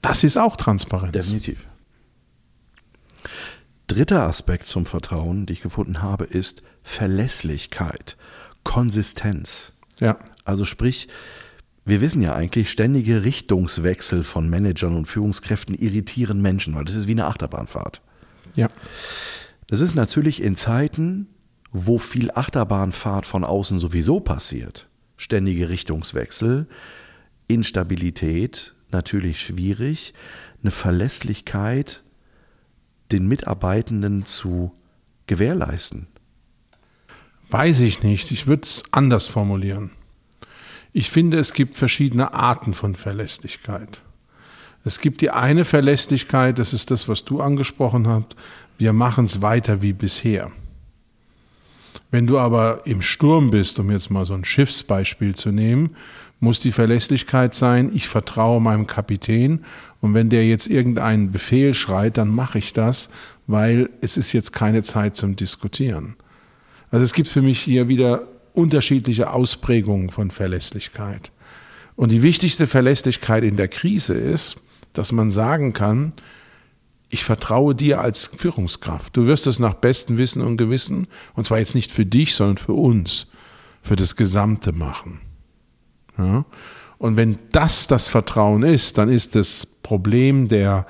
Das 0.05 0.23
ist 0.23 0.37
auch 0.37 0.57
Transparenz. 0.57 1.13
Definitiv. 1.13 1.67
Dritter 3.87 4.25
Aspekt 4.25 4.67
zum 4.67 4.85
Vertrauen, 4.85 5.47
den 5.47 5.55
ich 5.55 5.63
gefunden 5.63 6.03
habe, 6.03 6.25
ist 6.25 6.63
Verlässlichkeit, 6.83 8.19
Konsistenz. 8.65 9.73
Ja. 9.99 10.19
Also 10.45 10.67
sprich, 10.67 11.09
wir 11.87 12.03
wissen 12.03 12.21
ja 12.21 12.35
eigentlich, 12.35 12.71
ständige 12.71 13.25
Richtungswechsel 13.25 14.25
von 14.25 14.51
Managern 14.51 14.95
und 14.95 15.07
Führungskräften 15.07 15.75
irritieren 15.75 16.43
Menschen, 16.43 16.75
weil 16.75 16.85
das 16.85 16.97
ist 16.97 17.09
wie 17.09 17.13
eine 17.13 17.25
Achterbahnfahrt. 17.25 18.03
Ja. 18.57 18.69
Das 19.69 19.81
ist 19.81 19.95
natürlich 19.95 20.43
in 20.43 20.55
Zeiten, 20.55 21.29
wo 21.73 21.97
viel 21.97 22.31
Achterbahnfahrt 22.31 23.25
von 23.25 23.43
außen 23.43 23.79
sowieso 23.79 24.21
passiert, 24.21 24.87
ständige 25.17 25.71
Richtungswechsel, 25.71 26.67
Instabilität, 27.49 28.75
natürlich 28.95 29.41
schwierig. 29.41 30.15
eine 30.63 30.71
Verlässlichkeit 30.71 32.03
den 33.13 33.29
Mitarbeitenden 33.29 34.25
zu 34.25 34.73
gewährleisten? 35.27 36.07
Weiß 37.51 37.81
ich 37.81 38.03
nicht. 38.03 38.31
Ich 38.31 38.47
würde 38.47 38.63
es 38.63 38.83
anders 38.91 39.27
formulieren. 39.27 39.91
Ich 40.93 41.11
finde, 41.11 41.39
es 41.39 41.53
gibt 41.53 41.77
verschiedene 41.77 42.33
Arten 42.35 42.73
von 42.73 42.95
Verlässlichkeit. 42.95 44.03
Es 44.85 45.01
gibt 45.01 45.23
die 45.23 45.31
eine 45.31 45.65
Verlässlichkeit, 45.65 46.59
das 46.59 46.73
ist 46.73 46.91
das, 46.91 47.09
was 47.09 47.25
du 47.25 47.41
angesprochen 47.41 48.07
hast. 48.07 48.37
Wir 48.79 48.93
machen 48.93 49.25
es 49.25 49.41
weiter 49.41 49.83
wie 49.83 49.93
bisher. 49.93 50.53
Wenn 52.11 52.27
du 52.27 52.39
aber 52.39 52.87
im 52.87 53.03
Sturm 53.03 53.51
bist, 53.51 53.79
um 53.79 53.91
jetzt 53.91 54.11
mal 54.11 54.25
so 54.25 54.35
ein 54.35 54.45
Schiffsbeispiel 54.45 55.35
zu 55.35 55.51
nehmen, 55.51 55.97
muss 56.45 56.61
die 56.61 56.73
Verlässlichkeit 56.73 57.55
sein, 57.55 57.91
ich 57.93 58.07
vertraue 58.07 58.61
meinem 58.61 58.87
Kapitän 58.87 59.65
und 60.01 60.15
wenn 60.15 60.29
der 60.29 60.47
jetzt 60.47 60.69
irgendeinen 60.69 61.33
Befehl 61.33 61.75
schreit, 61.75 62.17
dann 62.19 62.29
mache 62.29 62.59
ich 62.59 62.73
das, 62.73 63.09
weil 63.47 63.91
es 64.01 64.17
ist 64.17 64.33
jetzt 64.33 64.53
keine 64.53 64.83
Zeit 64.83 65.17
zum 65.17 65.35
Diskutieren. 65.35 66.15
Also 66.91 67.03
es 67.03 67.15
gibt 67.15 67.29
für 67.29 67.43
mich 67.43 67.61
hier 67.61 67.89
wieder 67.89 68.29
unterschiedliche 68.53 69.33
Ausprägungen 69.33 70.11
von 70.11 70.31
Verlässlichkeit. 70.31 71.33
Und 71.97 72.13
die 72.13 72.23
wichtigste 72.23 72.67
Verlässlichkeit 72.67 73.43
in 73.43 73.57
der 73.57 73.69
Krise 73.69 74.15
ist, 74.15 74.57
dass 74.93 75.11
man 75.11 75.31
sagen 75.31 75.73
kann, 75.73 76.13
ich 77.09 77.25
vertraue 77.25 77.75
dir 77.75 78.01
als 78.01 78.31
Führungskraft. 78.37 79.17
Du 79.17 79.27
wirst 79.27 79.47
es 79.47 79.59
nach 79.59 79.75
bestem 79.75 80.19
Wissen 80.19 80.43
und 80.43 80.57
Gewissen, 80.57 81.07
und 81.35 81.45
zwar 81.45 81.59
jetzt 81.59 81.75
nicht 81.75 81.93
für 81.93 82.07
dich, 82.07 82.35
sondern 82.35 82.59
für 82.59 82.73
uns, 82.73 83.29
für 83.83 83.97
das 83.97 84.17
Gesamte 84.17 84.73
machen. 84.73 85.21
Ja? 86.19 86.45
Und 86.99 87.17
wenn 87.17 87.39
das 87.53 87.87
das 87.87 88.09
Vertrauen 88.09 88.63
ist, 88.63 88.99
dann 88.99 89.09
ist 89.09 89.35
das 89.35 89.67
Problem 89.67 90.49
der 90.49 90.87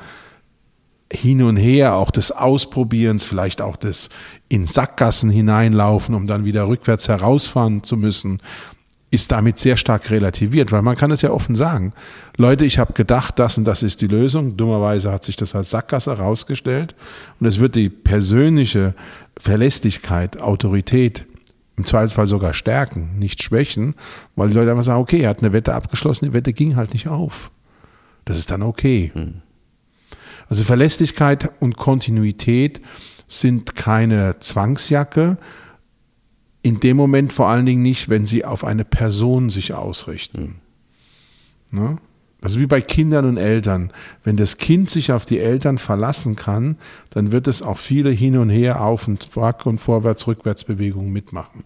hin 1.12 1.42
und 1.42 1.56
her, 1.56 1.94
auch 1.94 2.10
des 2.10 2.32
Ausprobierens, 2.32 3.24
vielleicht 3.24 3.62
auch 3.62 3.76
des 3.76 4.10
in 4.48 4.66
Sackgassen 4.66 5.30
hineinlaufen, 5.30 6.14
um 6.14 6.26
dann 6.26 6.44
wieder 6.44 6.66
rückwärts 6.66 7.08
herausfahren 7.08 7.82
zu 7.82 7.96
müssen, 7.96 8.40
ist 9.10 9.30
damit 9.30 9.58
sehr 9.58 9.76
stark 9.76 10.10
relativiert, 10.10 10.72
weil 10.72 10.82
man 10.82 10.96
kann 10.96 11.12
es 11.12 11.22
ja 11.22 11.30
offen 11.30 11.54
sagen. 11.54 11.92
Leute, 12.36 12.64
ich 12.64 12.78
habe 12.78 12.94
gedacht, 12.94 13.38
das 13.38 13.56
und 13.56 13.64
das 13.64 13.84
ist 13.84 14.00
die 14.00 14.08
Lösung. 14.08 14.56
Dummerweise 14.56 15.12
hat 15.12 15.24
sich 15.24 15.36
das 15.36 15.54
als 15.54 15.70
Sackgasse 15.70 16.16
herausgestellt. 16.16 16.96
Und 17.38 17.46
es 17.46 17.60
wird 17.60 17.76
die 17.76 17.90
persönliche 17.90 18.94
Verlässlichkeit, 19.38 20.42
Autorität 20.42 21.26
im 21.76 21.84
Zweifelsfall 21.84 22.26
sogar 22.26 22.54
stärken, 22.54 23.18
nicht 23.18 23.42
schwächen, 23.42 23.94
weil 24.36 24.48
die 24.48 24.54
Leute 24.54 24.70
einfach 24.70 24.84
sagen, 24.84 25.00
okay, 25.00 25.20
er 25.20 25.30
hat 25.30 25.40
eine 25.40 25.52
Wette 25.52 25.74
abgeschlossen, 25.74 26.26
die 26.26 26.32
Wette 26.32 26.52
ging 26.52 26.76
halt 26.76 26.92
nicht 26.92 27.08
auf. 27.08 27.50
Das 28.24 28.38
ist 28.38 28.50
dann 28.50 28.62
okay. 28.62 29.10
Hm. 29.12 29.42
Also 30.48 30.64
Verlässlichkeit 30.64 31.50
und 31.60 31.76
Kontinuität 31.76 32.80
sind 33.26 33.74
keine 33.74 34.38
Zwangsjacke, 34.38 35.38
in 36.62 36.80
dem 36.80 36.96
Moment 36.96 37.32
vor 37.32 37.48
allen 37.48 37.66
Dingen 37.66 37.82
nicht, 37.82 38.08
wenn 38.08 38.24
sie 38.24 38.44
auf 38.44 38.64
eine 38.64 38.84
Person 38.84 39.50
sich 39.50 39.74
ausrichten. 39.74 40.60
Ne? 41.70 41.98
Also 42.44 42.60
wie 42.60 42.66
bei 42.66 42.82
Kindern 42.82 43.24
und 43.24 43.38
Eltern. 43.38 43.90
Wenn 44.22 44.36
das 44.36 44.58
Kind 44.58 44.90
sich 44.90 45.12
auf 45.12 45.24
die 45.24 45.40
Eltern 45.40 45.78
verlassen 45.78 46.36
kann, 46.36 46.76
dann 47.08 47.32
wird 47.32 47.48
es 47.48 47.62
auch 47.62 47.78
viele 47.78 48.10
hin 48.10 48.36
und 48.36 48.50
her 48.50 48.82
auf 48.82 49.08
und 49.08 49.32
Back- 49.32 49.64
und 49.64 49.78
Vorwärts-Rückwärts-Bewegungen 49.78 51.10
mitmachen. 51.10 51.64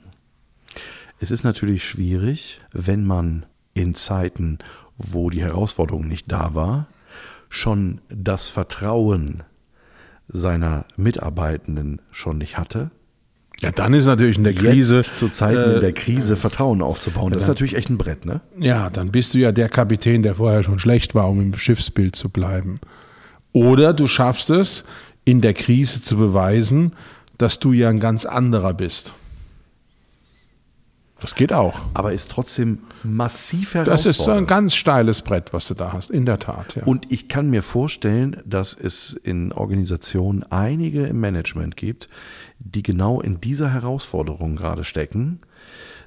Es 1.18 1.32
ist 1.32 1.42
natürlich 1.42 1.82
schwierig, 1.82 2.60
wenn 2.70 3.04
man 3.04 3.44
in 3.74 3.94
Zeiten, 3.94 4.58
wo 4.96 5.30
die 5.30 5.42
Herausforderung 5.42 6.06
nicht 6.06 6.30
da 6.30 6.54
war, 6.54 6.86
schon 7.48 8.00
das 8.08 8.46
Vertrauen 8.46 9.42
seiner 10.28 10.84
Mitarbeitenden 10.96 12.00
schon 12.12 12.38
nicht 12.38 12.56
hatte, 12.56 12.92
ja, 13.60 13.72
dann 13.72 13.92
ist 13.92 14.06
natürlich 14.06 14.38
in 14.38 14.44
der 14.44 14.54
Krise. 14.54 14.96
Jetzt 14.96 15.18
zu 15.18 15.28
Zeiten 15.28 15.70
äh, 15.70 15.74
in 15.74 15.80
der 15.80 15.92
Krise 15.92 16.36
Vertrauen 16.36 16.80
aufzubauen, 16.80 17.32
das 17.32 17.42
ist 17.42 17.48
natürlich 17.48 17.74
echt 17.74 17.90
ein 17.90 17.98
Brett, 17.98 18.24
ne? 18.24 18.40
Ja, 18.56 18.88
dann 18.88 19.10
bist 19.10 19.34
du 19.34 19.38
ja 19.38 19.50
der 19.50 19.68
Kapitän, 19.68 20.22
der 20.22 20.36
vorher 20.36 20.62
schon 20.62 20.78
schlecht 20.78 21.14
war, 21.14 21.28
um 21.28 21.40
im 21.40 21.58
Schiffsbild 21.58 22.14
zu 22.14 22.28
bleiben. 22.30 22.80
Oder 23.52 23.92
du 23.94 24.06
schaffst 24.06 24.50
es, 24.50 24.84
in 25.24 25.40
der 25.40 25.54
Krise 25.54 26.00
zu 26.00 26.16
beweisen, 26.16 26.92
dass 27.36 27.58
du 27.58 27.72
ja 27.72 27.88
ein 27.88 28.00
ganz 28.00 28.24
anderer 28.24 28.74
bist. 28.74 29.14
Das 31.20 31.34
geht 31.34 31.52
auch. 31.52 31.80
Aber 31.94 32.12
ist 32.12 32.30
trotzdem 32.30 32.78
massiv 33.02 33.74
herausfordernd. 33.74 34.06
Das 34.06 34.06
ist 34.06 34.28
ein 34.28 34.46
ganz 34.46 34.74
steiles 34.74 35.22
Brett, 35.22 35.52
was 35.52 35.66
du 35.66 35.74
da 35.74 35.92
hast, 35.92 36.10
in 36.10 36.26
der 36.26 36.38
Tat. 36.38 36.76
Ja. 36.76 36.84
Und 36.84 37.10
ich 37.10 37.28
kann 37.28 37.50
mir 37.50 37.62
vorstellen, 37.62 38.40
dass 38.46 38.74
es 38.74 39.14
in 39.14 39.52
Organisationen 39.52 40.44
einige 40.44 41.06
im 41.06 41.18
Management 41.18 41.76
gibt, 41.76 42.08
die 42.58 42.82
genau 42.82 43.20
in 43.20 43.40
dieser 43.40 43.72
Herausforderung 43.72 44.56
gerade 44.56 44.84
stecken, 44.84 45.40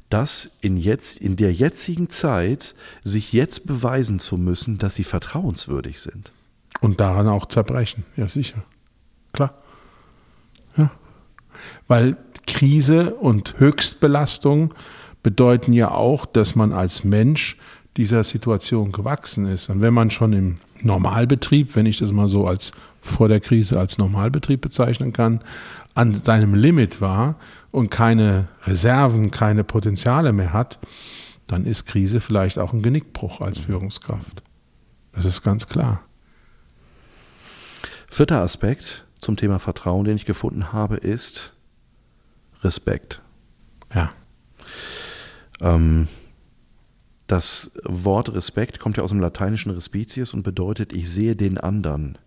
dass 0.09 0.51
in, 0.61 0.77
jetzt, 0.77 1.17
in 1.17 1.35
der 1.35 1.53
jetzigen 1.53 2.09
Zeit 2.09 2.75
sich 3.03 3.33
jetzt 3.33 3.65
beweisen 3.65 4.19
zu 4.19 4.37
müssen, 4.37 4.77
dass 4.77 4.95
sie 4.95 5.03
vertrauenswürdig 5.03 5.99
sind. 5.99 6.31
Und 6.79 6.99
daran 6.99 7.27
auch 7.27 7.45
zerbrechen, 7.45 8.05
ja 8.15 8.27
sicher. 8.27 8.63
Klar. 9.33 9.55
Ja. 10.77 10.91
Weil 11.87 12.17
Krise 12.47 13.15
und 13.15 13.59
Höchstbelastung 13.59 14.73
bedeuten 15.23 15.73
ja 15.73 15.91
auch, 15.91 16.25
dass 16.25 16.55
man 16.55 16.73
als 16.73 17.03
Mensch 17.03 17.57
dieser 17.97 18.23
Situation 18.23 18.91
gewachsen 18.91 19.47
ist. 19.47 19.69
Und 19.69 19.81
wenn 19.81 19.93
man 19.93 20.11
schon 20.11 20.33
im 20.33 20.55
Normalbetrieb, 20.81 21.75
wenn 21.75 21.85
ich 21.85 21.99
das 21.99 22.11
mal 22.11 22.27
so 22.27 22.47
als 22.47 22.71
vor 23.01 23.27
der 23.27 23.39
Krise 23.39 23.79
als 23.79 23.97
Normalbetrieb 23.97 24.61
bezeichnen 24.61 25.13
kann, 25.13 25.41
an 25.93 26.13
seinem 26.13 26.53
Limit 26.53 27.01
war 27.01 27.35
und 27.71 27.89
keine 27.89 28.47
Reserven, 28.65 29.31
keine 29.31 29.63
Potenziale 29.63 30.31
mehr 30.31 30.53
hat, 30.53 30.79
dann 31.47 31.65
ist 31.65 31.85
Krise 31.85 32.21
vielleicht 32.21 32.57
auch 32.59 32.71
ein 32.71 32.81
Genickbruch 32.81 33.41
als 33.41 33.59
Führungskraft. 33.59 34.41
Das 35.11 35.25
ist 35.25 35.43
ganz 35.43 35.67
klar. 35.67 36.01
Vierter 38.09 38.41
Aspekt 38.41 39.05
zum 39.17 39.35
Thema 39.35 39.59
Vertrauen, 39.59 40.05
den 40.05 40.15
ich 40.15 40.25
gefunden 40.25 40.71
habe, 40.71 40.95
ist 40.95 41.53
Respekt. 42.61 43.21
Ja. 43.93 44.11
Ähm, 45.61 46.07
das 47.27 47.71
Wort 47.83 48.33
Respekt 48.33 48.79
kommt 48.79 48.97
ja 48.97 49.03
aus 49.03 49.11
dem 49.11 49.21
lateinischen 49.21 49.71
Respicius 49.71 50.33
und 50.33 50.43
bedeutet, 50.43 50.93
ich 50.93 51.09
sehe 51.09 51.35
den 51.35 51.57
anderen. 51.57 52.17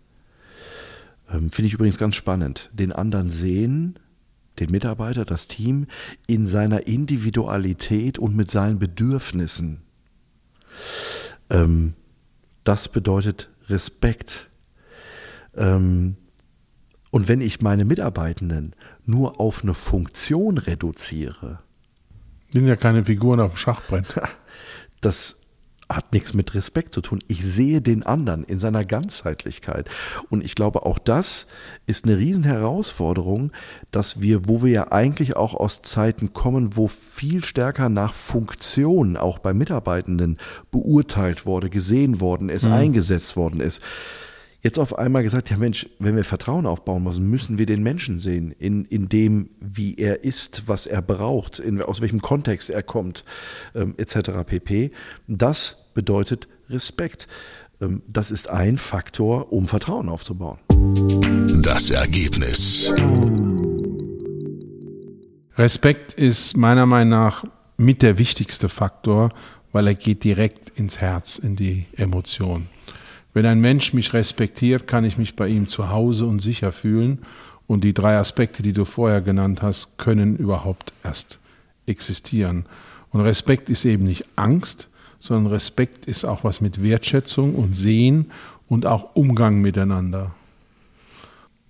Ähm, 1.30 1.50
Finde 1.50 1.66
ich 1.66 1.74
übrigens 1.74 1.98
ganz 1.98 2.14
spannend. 2.14 2.70
Den 2.72 2.92
anderen 2.92 3.28
sehen, 3.28 3.98
den 4.60 4.70
Mitarbeiter, 4.70 5.24
das 5.24 5.48
Team, 5.48 5.86
in 6.26 6.46
seiner 6.46 6.86
Individualität 6.86 8.18
und 8.18 8.34
mit 8.34 8.50
seinen 8.50 8.78
Bedürfnissen. 8.78 9.82
Ähm, 11.50 11.94
das 12.62 12.88
bedeutet 12.88 13.50
Respekt. 13.68 14.48
Ähm, 15.54 16.16
und 17.10 17.28
wenn 17.28 17.40
ich 17.40 17.60
meine 17.60 17.84
Mitarbeitenden 17.84 18.74
nur 19.04 19.38
auf 19.38 19.62
eine 19.62 19.74
Funktion 19.74 20.58
reduziere, 20.58 21.58
sind 22.54 22.66
ja 22.66 22.76
keine 22.76 23.04
Figuren 23.04 23.40
auf 23.40 23.52
dem 23.52 23.58
Schachbrett. 23.58 24.20
Das 25.00 25.36
hat 25.86 26.14
nichts 26.14 26.32
mit 26.32 26.54
Respekt 26.54 26.94
zu 26.94 27.02
tun. 27.02 27.18
Ich 27.28 27.44
sehe 27.44 27.82
den 27.82 28.04
anderen 28.04 28.42
in 28.44 28.58
seiner 28.58 28.86
Ganzheitlichkeit. 28.86 29.90
Und 30.30 30.42
ich 30.42 30.54
glaube, 30.54 30.86
auch 30.86 30.98
das 30.98 31.46
ist 31.84 32.06
eine 32.06 32.16
Riesenherausforderung, 32.16 33.52
dass 33.90 34.22
wir, 34.22 34.48
wo 34.48 34.62
wir 34.62 34.70
ja 34.70 34.92
eigentlich 34.92 35.36
auch 35.36 35.52
aus 35.52 35.82
Zeiten 35.82 36.32
kommen, 36.32 36.74
wo 36.76 36.88
viel 36.88 37.44
stärker 37.44 37.90
nach 37.90 38.14
Funktion 38.14 39.18
auch 39.18 39.38
bei 39.38 39.52
Mitarbeitenden 39.52 40.38
beurteilt 40.70 41.44
wurde, 41.44 41.68
gesehen 41.68 42.22
worden 42.22 42.48
ist, 42.48 42.64
mhm. 42.64 42.72
eingesetzt 42.72 43.36
worden 43.36 43.60
ist, 43.60 43.82
jetzt 44.64 44.78
auf 44.78 44.98
einmal 44.98 45.22
gesagt, 45.22 45.50
ja 45.50 45.58
Mensch, 45.58 45.86
wenn 46.00 46.16
wir 46.16 46.24
Vertrauen 46.24 46.66
aufbauen 46.66 47.04
müssen, 47.04 47.28
müssen 47.28 47.58
wir 47.58 47.66
den 47.66 47.82
Menschen 47.82 48.18
sehen, 48.18 48.50
in, 48.58 48.86
in 48.86 49.08
dem, 49.08 49.50
wie 49.60 49.94
er 49.96 50.24
ist, 50.24 50.66
was 50.66 50.86
er 50.86 51.02
braucht, 51.02 51.58
in, 51.60 51.80
aus 51.82 52.00
welchem 52.00 52.22
Kontext 52.22 52.70
er 52.70 52.82
kommt, 52.82 53.24
ähm, 53.74 53.94
etc. 53.98 54.30
pp. 54.44 54.90
Das 55.28 55.90
bedeutet 55.92 56.48
Respekt. 56.70 57.28
Ähm, 57.80 58.02
das 58.08 58.30
ist 58.30 58.48
ein 58.48 58.78
Faktor, 58.78 59.52
um 59.52 59.68
Vertrauen 59.68 60.08
aufzubauen. 60.08 60.58
Das 61.62 61.90
Ergebnis. 61.90 62.92
Respekt 65.56 66.14
ist 66.14 66.56
meiner 66.56 66.86
Meinung 66.86 67.10
nach 67.10 67.44
mit 67.76 68.00
der 68.00 68.16
wichtigste 68.16 68.70
Faktor, 68.70 69.28
weil 69.72 69.88
er 69.88 69.94
geht 69.94 70.24
direkt 70.24 70.70
ins 70.70 71.00
Herz, 71.02 71.38
in 71.38 71.54
die 71.54 71.84
Emotion. 71.96 72.68
Wenn 73.34 73.46
ein 73.46 73.60
Mensch 73.60 73.92
mich 73.92 74.12
respektiert, 74.12 74.86
kann 74.86 75.04
ich 75.04 75.18
mich 75.18 75.34
bei 75.34 75.48
ihm 75.48 75.66
zu 75.66 75.90
Hause 75.90 76.24
und 76.24 76.40
sicher 76.40 76.70
fühlen. 76.70 77.18
Und 77.66 77.82
die 77.82 77.92
drei 77.92 78.16
Aspekte, 78.16 78.62
die 78.62 78.72
du 78.72 78.84
vorher 78.84 79.20
genannt 79.20 79.60
hast, 79.60 79.98
können 79.98 80.36
überhaupt 80.36 80.92
erst 81.02 81.40
existieren. 81.86 82.66
Und 83.10 83.20
Respekt 83.20 83.70
ist 83.70 83.84
eben 83.84 84.04
nicht 84.04 84.24
Angst, 84.36 84.88
sondern 85.18 85.52
Respekt 85.52 86.06
ist 86.06 86.24
auch 86.24 86.44
was 86.44 86.60
mit 86.60 86.82
Wertschätzung 86.82 87.56
und 87.56 87.76
Sehen 87.76 88.30
und 88.68 88.86
auch 88.86 89.14
Umgang 89.16 89.60
miteinander. 89.60 90.32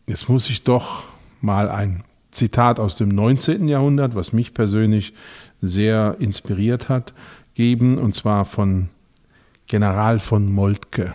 Jetzt 0.06 0.28
muss 0.28 0.50
ich 0.50 0.64
doch 0.64 1.02
mal 1.40 1.71
ein 1.71 2.04
Zitat 2.30 2.78
aus 2.78 2.97
dem 2.97 3.09
19. 3.09 3.68
Jahrhundert, 3.68 4.14
was 4.14 4.33
mich 4.33 4.52
persönlich 4.52 5.14
sehr 5.62 6.16
inspiriert 6.18 6.88
hat, 6.88 7.14
geben, 7.54 7.97
und 7.97 8.14
zwar 8.14 8.44
von 8.44 8.90
General 9.66 10.18
von 10.21 10.52
Moltke, 10.52 11.14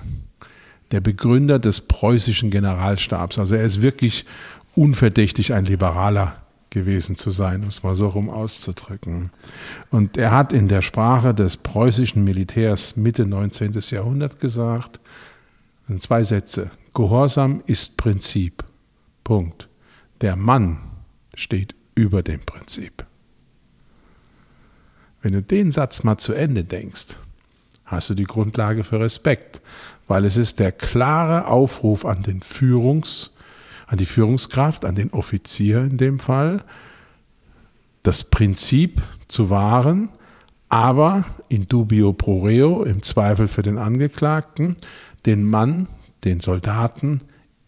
der 0.91 1.01
Begründer 1.01 1.59
des 1.59 1.81
preußischen 1.81 2.49
Generalstabs. 2.49 3.37
Also 3.37 3.55
er 3.55 3.63
ist 3.63 3.81
wirklich 3.81 4.25
unverdächtig 4.75 5.53
ein 5.53 5.65
Liberaler 5.65 6.35
gewesen 6.69 7.15
zu 7.15 7.31
sein, 7.31 7.63
um 7.63 7.69
es 7.69 7.83
mal 7.83 7.95
so 7.95 8.07
rum 8.07 8.29
auszudrücken. 8.29 9.31
Und 9.89 10.17
er 10.17 10.31
hat 10.31 10.53
in 10.53 10.67
der 10.67 10.81
Sprache 10.81 11.33
des 11.33 11.57
preußischen 11.57 12.23
Militärs 12.23 12.95
Mitte 12.95 13.25
19. 13.25 13.73
Jahrhundert 13.89 14.39
gesagt, 14.39 14.99
in 15.87 15.99
zwei 15.99 16.23
Sätze, 16.23 16.71
Gehorsam 16.93 17.63
ist 17.65 17.97
Prinzip. 17.97 18.63
Punkt. 19.23 19.67
Der 20.21 20.35
Mann 20.35 20.77
steht 21.33 21.75
über 21.95 22.21
dem 22.23 22.41
Prinzip. 22.41 23.05
Wenn 25.21 25.33
du 25.33 25.41
den 25.41 25.71
Satz 25.71 26.03
mal 26.03 26.17
zu 26.17 26.33
Ende 26.33 26.63
denkst, 26.63 27.17
hast 27.89 28.09
du 28.09 28.13
die 28.13 28.25
Grundlage 28.25 28.83
für 28.83 28.99
Respekt, 28.99 29.61
weil 30.07 30.25
es 30.25 30.37
ist 30.37 30.59
der 30.59 30.71
klare 30.71 31.47
Aufruf 31.47 32.05
an 32.05 32.21
den 32.21 32.41
Führungs, 32.41 33.31
an 33.87 33.97
die 33.97 34.05
Führungskraft, 34.05 34.85
an 34.85 34.95
den 34.95 35.11
Offizier 35.11 35.81
in 35.81 35.97
dem 35.97 36.19
Fall, 36.19 36.63
das 38.03 38.23
Prinzip 38.23 39.01
zu 39.27 39.49
wahren, 39.49 40.09
aber 40.69 41.25
in 41.49 41.67
dubio 41.67 42.13
pro 42.13 42.43
reo, 42.43 42.83
im 42.83 43.01
Zweifel 43.01 43.47
für 43.47 43.63
den 43.63 43.79
Angeklagten, 43.79 44.77
den 45.25 45.43
Mann, 45.43 45.87
den 46.23 46.39
Soldaten 46.39 47.21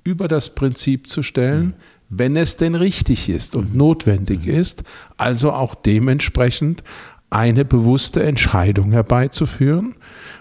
über 0.03 0.27
das 0.27 0.53
Prinzip 0.53 1.09
zu 1.09 1.23
stellen, 1.23 1.65
mhm. 1.65 1.73
wenn 2.09 2.35
es 2.35 2.57
denn 2.57 2.75
richtig 2.75 3.29
ist 3.29 3.55
und 3.55 3.75
notwendig 3.75 4.45
mhm. 4.45 4.53
ist, 4.53 4.83
also 5.17 5.51
auch 5.51 5.73
dementsprechend 5.73 6.83
eine 7.31 7.65
bewusste 7.65 8.21
Entscheidung 8.21 8.91
herbeizuführen. 8.91 9.95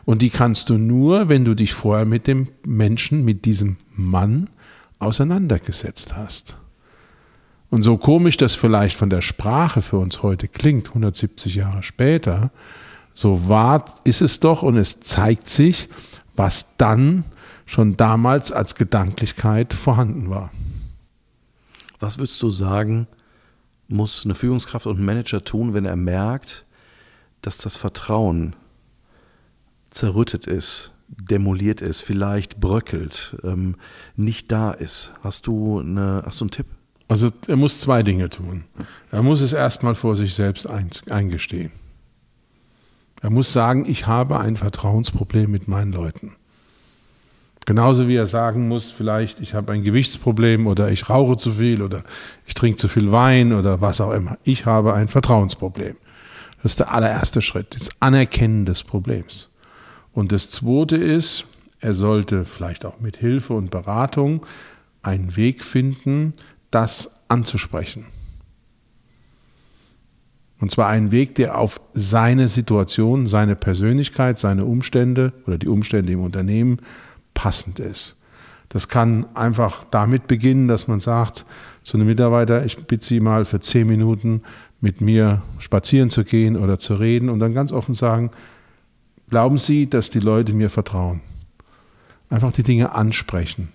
Und 0.05 0.21
die 0.21 0.29
kannst 0.29 0.69
du 0.69 0.77
nur, 0.77 1.31
wenn 1.31 1.47
du 1.47 1.55
dich 1.55 1.73
vorher 1.73 2.05
mit 2.05 2.27
dem 2.27 2.49
Menschen, 2.67 3.25
mit 3.25 3.47
diesem 3.47 3.77
Mann 3.95 4.51
auseinandergesetzt 4.99 6.17
hast. 6.17 6.59
Und 7.71 7.83
so 7.83 7.97
komisch 7.97 8.37
das 8.37 8.57
vielleicht 8.57 8.97
von 8.97 9.09
der 9.09 9.21
Sprache 9.21 9.81
für 9.81 9.99
uns 9.99 10.23
heute 10.23 10.49
klingt, 10.49 10.89
170 10.89 11.55
Jahre 11.55 11.85
später, 11.85 12.51
so 13.15 13.49
wahr 13.49 13.85
ist 14.05 14.21
es 14.21 14.41
doch 14.41 14.63
und 14.63 14.77
es 14.77 15.01
zeigt 15.01 15.49
sich, 15.49 15.89
was 16.35 16.77
dann 16.77 17.25
schon 17.67 17.97
damals 17.97 18.51
als 18.51 18.75
Gedanklichkeit 18.75 19.73
vorhanden 19.73 20.29
war. 20.29 20.51
Was 22.01 22.19
würdest 22.19 22.43
du 22.43 22.51
sagen, 22.51 23.07
muss 23.87 24.25
eine 24.25 24.35
Führungskraft 24.35 24.87
und 24.87 24.99
ein 24.99 25.05
Manager 25.05 25.45
tun, 25.45 25.75
wenn 25.75 25.85
er 25.85 25.97
merkt, 25.97 26.67
dass 27.43 27.59
das 27.59 27.77
Vertrauen 27.77 28.55
zerrüttet 29.91 30.47
ist, 30.47 30.93
demoliert 31.09 31.81
ist, 31.81 32.03
vielleicht 32.03 32.61
bröckelt, 32.61 33.37
ähm, 33.43 33.77
nicht 34.17 34.53
da 34.53 34.71
ist. 34.71 35.13
Hast 35.23 35.47
du, 35.47 35.81
eine, 35.81 36.23
hast 36.25 36.41
du 36.41 36.45
einen 36.45 36.51
Tipp? 36.51 36.67
Also 37.09 37.29
er 37.49 37.57
muss 37.57 37.81
zwei 37.81 38.05
Dinge 38.05 38.31
tun. 38.31 38.65
Er 39.11 39.23
muss 39.23 39.41
es 39.41 39.53
erstmal 39.53 39.97
vor 39.97 40.15
sich 40.15 40.35
selbst 40.35 40.69
eingestehen. 40.69 41.73
Er 43.21 43.31
muss 43.31 43.53
sagen, 43.53 43.85
ich 43.87 44.07
habe 44.07 44.39
ein 44.39 44.57
Vertrauensproblem 44.57 45.51
mit 45.51 45.67
meinen 45.67 45.93
Leuten. 45.93 46.37
Genauso 47.67 48.09
wie 48.09 48.17
er 48.17 48.27
sagen 48.27 48.69
muss, 48.69 48.91
vielleicht 48.91 49.41
ich 49.41 49.55
habe 49.55 49.73
ein 49.73 49.83
Gewichtsproblem 49.83 50.67
oder 50.67 50.91
ich 50.91 51.11
rauche 51.11 51.37
zu 51.37 51.53
viel 51.53 51.83
oder 51.83 52.05
ich 52.47 52.55
trinke 52.55 52.79
zu 52.79 52.89
viel 52.89 53.13
Wein 53.13 53.53
oder 53.53 53.81
was 53.81 54.01
auch 54.01 54.13
immer. 54.13 54.39
Ich 54.45 54.65
habe 54.65 54.95
ein 54.95 55.09
Vertrauensproblem. 55.09 55.97
Das 56.63 56.73
ist 56.73 56.81
der 56.81 56.93
allererste 56.93 57.41
Schritt, 57.41 57.75
das 57.75 57.89
Anerkennen 58.01 58.67
des 58.67 58.83
Problems. 58.83 59.51
Und 60.13 60.33
das 60.33 60.51
Zweite 60.51 60.97
ist, 60.97 61.47
er 61.81 61.95
sollte 61.95 62.45
vielleicht 62.45 62.85
auch 62.85 63.01
mit 63.01 63.17
Hilfe 63.17 63.55
und 63.55 63.71
Beratung 63.71 64.45
einen 65.03 65.37
Weg 65.37 65.65
finden, 65.65 66.35
das 66.71 67.15
anzusprechen. 67.29 68.05
Und 70.61 70.71
zwar 70.71 70.89
einen 70.89 71.11
Weg, 71.11 71.37
der 71.37 71.57
auf 71.57 71.81
seine 71.95 72.49
Situation, 72.49 73.27
seine 73.27 73.57
Persönlichkeit, 73.57 74.39
seine 74.39 74.67
Umstände 74.67 75.33
oder 75.47 75.57
die 75.57 75.69
Umstände 75.69 76.13
im 76.13 76.23
Unternehmen 76.23 76.81
passend 77.33 77.81
ist. 77.81 78.20
Das 78.71 78.89
kann 78.89 79.27
einfach 79.35 79.85
damit 79.91 80.27
beginnen, 80.27 80.67
dass 80.67 80.89
man 80.89 81.01
sagt 81.01 81.45
zu 81.83 81.97
einem 81.97 82.07
Mitarbeiter, 82.07 82.65
ich 82.65 82.77
bitte 82.87 83.05
Sie 83.05 83.21
mal 83.21 83.45
für 83.45 83.61
zehn 83.61 83.87
Minuten 83.87 84.43
mit 84.81 85.03
mir 85.03 85.43
spazieren 85.59 86.09
zu 86.09 86.25
gehen 86.25 86.57
oder 86.57 86.79
zu 86.79 86.95
reden 86.95 87.29
und 87.29 87.41
dann 87.41 87.53
ganz 87.53 87.71
offen 87.73 87.95
sagen, 87.95 88.31
Glauben 89.31 89.59
Sie, 89.59 89.89
dass 89.89 90.11
die 90.11 90.19
Leute 90.19 90.53
mir 90.53 90.71
vertrauen? 90.71 91.21
Einfach 92.31 92.51
die 92.51 92.65
Dinge 92.65 92.93
ansprechen, 92.93 93.69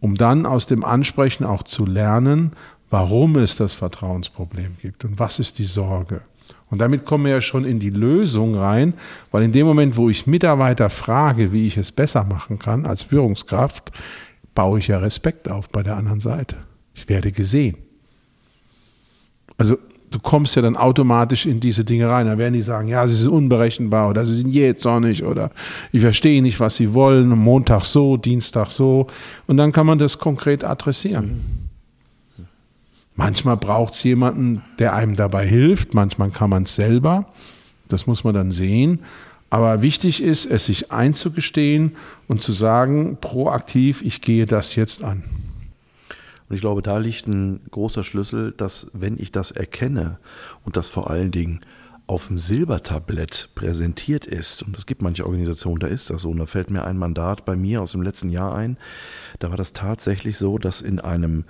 um 0.00 0.16
dann 0.16 0.46
aus 0.46 0.66
dem 0.66 0.82
Ansprechen 0.82 1.44
auch 1.44 1.62
zu 1.62 1.84
lernen, 1.84 2.52
warum 2.88 3.36
es 3.36 3.56
das 3.56 3.74
Vertrauensproblem 3.74 4.76
gibt 4.80 5.04
und 5.04 5.18
was 5.18 5.38
ist 5.38 5.58
die 5.58 5.64
Sorge. 5.64 6.22
Und 6.70 6.78
damit 6.78 7.04
kommen 7.04 7.26
wir 7.26 7.32
ja 7.32 7.40
schon 7.42 7.66
in 7.66 7.80
die 7.80 7.90
Lösung 7.90 8.54
rein, 8.56 8.94
weil 9.30 9.42
in 9.42 9.52
dem 9.52 9.66
Moment, 9.66 9.96
wo 9.96 10.08
ich 10.08 10.26
Mitarbeiter 10.26 10.88
frage, 10.88 11.52
wie 11.52 11.66
ich 11.66 11.76
es 11.76 11.92
besser 11.92 12.24
machen 12.24 12.58
kann 12.58 12.86
als 12.86 13.02
Führungskraft, 13.02 13.92
baue 14.54 14.78
ich 14.78 14.88
ja 14.88 14.98
Respekt 14.98 15.50
auf 15.50 15.68
bei 15.68 15.82
der 15.82 15.96
anderen 15.96 16.20
Seite. 16.20 16.56
Ich 16.94 17.08
werde 17.08 17.32
gesehen. 17.32 17.76
Also 19.58 19.76
du 20.10 20.18
kommst 20.20 20.54
ja 20.56 20.62
dann 20.62 20.76
automatisch 20.76 21.46
in 21.46 21.60
diese 21.60 21.84
Dinge 21.84 22.08
rein. 22.08 22.26
Da 22.26 22.38
werden 22.38 22.54
die 22.54 22.62
sagen, 22.62 22.88
ja, 22.88 23.06
sie 23.06 23.16
sind 23.16 23.30
unberechenbar 23.30 24.08
oder 24.08 24.24
sie 24.24 24.36
sind 24.36 24.50
jähzornig 24.50 25.24
oder 25.24 25.50
ich 25.92 26.00
verstehe 26.00 26.40
nicht, 26.40 26.60
was 26.60 26.76
sie 26.76 26.94
wollen, 26.94 27.28
Montag 27.28 27.84
so, 27.84 28.16
Dienstag 28.16 28.70
so. 28.70 29.08
Und 29.46 29.56
dann 29.56 29.72
kann 29.72 29.86
man 29.86 29.98
das 29.98 30.18
konkret 30.18 30.64
adressieren. 30.64 31.40
Manchmal 33.16 33.56
braucht 33.56 33.92
es 33.92 34.02
jemanden, 34.02 34.62
der 34.78 34.94
einem 34.94 35.14
dabei 35.14 35.46
hilft, 35.46 35.94
manchmal 35.94 36.30
kann 36.30 36.50
man 36.50 36.64
es 36.64 36.74
selber. 36.74 37.26
Das 37.88 38.06
muss 38.06 38.24
man 38.24 38.34
dann 38.34 38.50
sehen. 38.50 39.00
Aber 39.50 39.82
wichtig 39.82 40.22
ist, 40.22 40.46
es 40.46 40.66
sich 40.66 40.90
einzugestehen 40.90 41.96
und 42.28 42.42
zu 42.42 42.52
sagen, 42.52 43.18
proaktiv, 43.20 44.02
ich 44.02 44.20
gehe 44.20 44.46
das 44.46 44.74
jetzt 44.74 45.04
an. 45.04 45.22
Und 46.48 46.56
ich 46.56 46.60
glaube, 46.60 46.82
da 46.82 46.98
liegt 46.98 47.26
ein 47.26 47.60
großer 47.70 48.04
Schlüssel, 48.04 48.52
dass 48.52 48.88
wenn 48.92 49.18
ich 49.18 49.32
das 49.32 49.50
erkenne 49.50 50.18
und 50.64 50.76
das 50.76 50.88
vor 50.88 51.10
allen 51.10 51.30
Dingen 51.30 51.60
auf 52.06 52.26
dem 52.26 52.36
Silbertablett 52.36 53.50
präsentiert 53.54 54.26
ist, 54.26 54.62
und 54.62 54.76
es 54.76 54.84
gibt 54.84 55.00
manche 55.00 55.24
Organisationen, 55.24 55.80
da 55.80 55.86
ist 55.86 56.10
das 56.10 56.22
so, 56.22 56.30
und 56.30 56.38
da 56.38 56.46
fällt 56.46 56.70
mir 56.70 56.84
ein 56.84 56.98
Mandat 56.98 57.46
bei 57.46 57.56
mir 57.56 57.80
aus 57.80 57.92
dem 57.92 58.02
letzten 58.02 58.28
Jahr 58.28 58.54
ein, 58.54 58.76
da 59.38 59.50
war 59.50 59.56
das 59.56 59.72
tatsächlich 59.72 60.36
so, 60.36 60.58
dass 60.58 60.82
in 60.82 61.00
einem, 61.00 61.44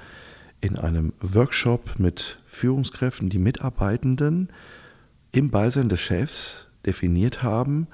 in 0.61 0.79
einem 0.79 1.13
Workshop 1.21 1.99
mit 1.99 2.39
Führungskräften 2.47 3.31
die 3.31 3.39
Mitarbeitenden 3.39 4.49
im 5.33 5.51
Beisein 5.51 5.89
des 5.89 6.01
Chefs 6.01 6.69
definiert 6.87 7.43
haben, 7.43 7.89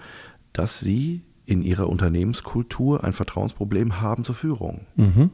dass 0.52 0.80
sie 0.80 1.22
in 1.44 1.62
ihrer 1.62 1.88
Unternehmenskultur 1.88 3.02
ein 3.04 3.12
Vertrauensproblem 3.12 4.00
haben 4.00 4.24
zur 4.24 4.34
Führung. 4.34 4.86
Mhm. 4.96 5.30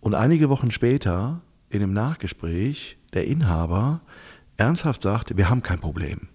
Und 0.00 0.14
einige 0.14 0.48
Wochen 0.48 0.70
später, 0.70 1.42
in 1.68 1.80
dem 1.80 1.92
Nachgespräch, 1.92 2.98
der 3.12 3.26
Inhaber 3.26 4.02
ernsthaft 4.56 5.02
sagt, 5.02 5.36
wir 5.36 5.50
haben 5.50 5.62
kein 5.62 5.80
Problem. 5.80 6.28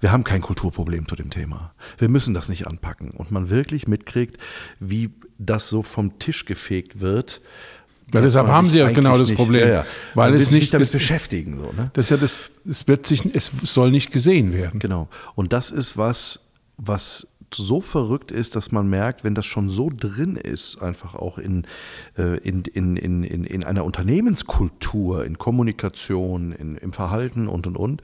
Wir 0.00 0.12
haben 0.12 0.24
kein 0.24 0.42
Kulturproblem 0.42 1.08
zu 1.08 1.16
dem 1.16 1.30
Thema. 1.30 1.74
Wir 1.98 2.08
müssen 2.08 2.34
das 2.34 2.48
nicht 2.48 2.66
anpacken. 2.66 3.10
Und 3.10 3.30
man 3.30 3.50
wirklich 3.50 3.88
mitkriegt, 3.88 4.38
wie 4.78 5.10
das 5.38 5.68
so 5.68 5.82
vom 5.82 6.18
Tisch 6.18 6.44
gefegt 6.44 7.00
wird. 7.00 7.40
Ja, 8.14 8.20
deshalb 8.20 8.46
haben 8.46 8.70
sie 8.70 8.78
ja 8.78 8.90
genau 8.90 9.18
das 9.18 9.28
nicht, 9.28 9.36
Problem, 9.36 9.68
ja, 9.68 9.74
ja. 9.74 9.86
weil 10.14 10.34
es 10.34 10.52
nicht 10.52 10.72
damit 10.72 10.90
beschäftigen 10.92 11.58
so. 11.58 11.72
Ne? 11.72 11.90
Das 11.94 12.06
ist 12.06 12.10
ja 12.10 12.16
das, 12.16 12.52
es 12.68 12.86
wird 12.86 13.04
sich, 13.04 13.34
es 13.34 13.50
soll 13.62 13.90
nicht 13.90 14.12
gesehen 14.12 14.52
werden. 14.52 14.78
Genau. 14.78 15.08
Und 15.34 15.52
das 15.52 15.72
ist 15.72 15.96
was, 15.96 16.40
was 16.76 17.26
so 17.54 17.80
verrückt 17.80 18.30
ist, 18.30 18.56
dass 18.56 18.72
man 18.72 18.88
merkt, 18.88 19.24
wenn 19.24 19.34
das 19.34 19.46
schon 19.46 19.68
so 19.68 19.90
drin 19.90 20.36
ist, 20.36 20.82
einfach 20.82 21.14
auch 21.14 21.38
in, 21.38 21.64
äh, 22.16 22.38
in, 22.38 22.62
in, 22.64 22.96
in, 22.96 23.44
in 23.44 23.64
einer 23.64 23.84
Unternehmenskultur, 23.84 25.24
in 25.24 25.38
Kommunikation, 25.38 26.52
in, 26.52 26.76
im 26.76 26.92
Verhalten 26.92 27.48
und 27.48 27.66
und 27.66 27.76
und, 27.76 28.02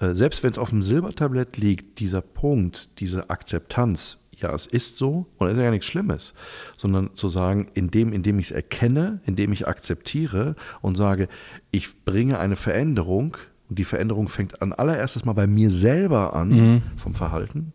äh, 0.00 0.14
selbst 0.14 0.42
wenn 0.42 0.50
es 0.50 0.58
auf 0.58 0.70
dem 0.70 0.82
Silbertablett 0.82 1.56
liegt, 1.56 2.00
dieser 2.00 2.20
Punkt, 2.20 3.00
diese 3.00 3.30
Akzeptanz, 3.30 4.18
ja, 4.40 4.54
es 4.54 4.66
ist 4.66 4.98
so 4.98 5.26
und 5.36 5.48
es 5.48 5.56
ist 5.56 5.62
ja 5.62 5.70
nichts 5.70 5.86
Schlimmes, 5.86 6.34
sondern 6.76 7.14
zu 7.14 7.28
sagen, 7.28 7.70
indem, 7.74 8.12
indem 8.12 8.38
ich 8.38 8.46
es 8.46 8.50
erkenne, 8.52 9.20
indem 9.26 9.52
ich 9.52 9.66
akzeptiere 9.66 10.54
und 10.80 10.96
sage, 10.96 11.28
ich 11.70 12.04
bringe 12.04 12.38
eine 12.38 12.56
Veränderung, 12.56 13.36
und 13.68 13.78
die 13.78 13.84
Veränderung 13.84 14.28
fängt 14.28 14.60
an 14.60 14.72
allererstes 14.72 15.24
mal 15.24 15.32
bei 15.32 15.46
mir 15.46 15.70
selber 15.70 16.34
an, 16.34 16.48
mhm. 16.48 16.82
vom 16.96 17.14
Verhalten, 17.14 17.72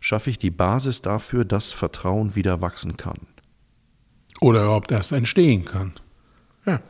schaffe 0.00 0.30
ich 0.30 0.38
die 0.38 0.50
Basis 0.50 1.00
dafür, 1.00 1.44
dass 1.44 1.72
Vertrauen 1.72 2.34
wieder 2.34 2.60
wachsen 2.60 2.96
kann. 2.96 3.18
Oder 4.40 4.64
überhaupt 4.64 4.92
erst 4.92 5.12
entstehen 5.12 5.64
kann. 5.64 5.92
Ja. 6.66 6.80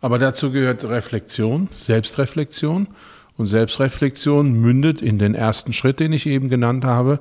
Aber 0.00 0.18
dazu 0.18 0.52
gehört 0.52 0.84
Reflexion, 0.84 1.68
Selbstreflexion. 1.74 2.88
Und 3.36 3.46
Selbstreflexion 3.46 4.52
mündet 4.52 5.00
in 5.00 5.18
den 5.18 5.34
ersten 5.34 5.72
Schritt, 5.72 5.98
den 5.98 6.12
ich 6.12 6.26
eben 6.26 6.48
genannt 6.50 6.84
habe. 6.84 7.20